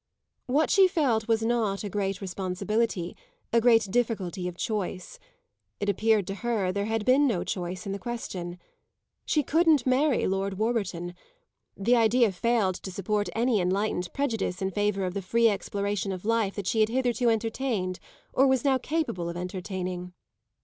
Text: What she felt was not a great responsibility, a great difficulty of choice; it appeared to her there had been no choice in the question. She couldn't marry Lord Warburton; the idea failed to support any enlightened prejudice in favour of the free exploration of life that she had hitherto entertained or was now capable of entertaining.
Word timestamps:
What 0.47 0.71
she 0.71 0.87
felt 0.87 1.27
was 1.27 1.43
not 1.43 1.83
a 1.83 1.87
great 1.89 2.21
responsibility, 2.21 3.15
a 3.53 3.61
great 3.61 3.87
difficulty 3.91 4.47
of 4.47 4.57
choice; 4.57 5.19
it 5.79 5.89
appeared 5.89 6.25
to 6.25 6.33
her 6.41 6.71
there 6.71 6.85
had 6.87 7.05
been 7.05 7.27
no 7.27 7.43
choice 7.43 7.85
in 7.85 7.91
the 7.91 7.99
question. 7.99 8.57
She 9.27 9.43
couldn't 9.43 9.85
marry 9.85 10.25
Lord 10.25 10.55
Warburton; 10.55 11.13
the 11.77 11.95
idea 11.95 12.31
failed 12.31 12.73
to 12.77 12.91
support 12.91 13.29
any 13.35 13.61
enlightened 13.61 14.11
prejudice 14.11 14.59
in 14.59 14.71
favour 14.71 15.05
of 15.05 15.13
the 15.13 15.21
free 15.21 15.49
exploration 15.49 16.11
of 16.11 16.25
life 16.25 16.55
that 16.55 16.65
she 16.65 16.79
had 16.79 16.89
hitherto 16.89 17.29
entertained 17.29 17.99
or 18.33 18.47
was 18.47 18.65
now 18.65 18.79
capable 18.79 19.29
of 19.29 19.37
entertaining. 19.37 20.13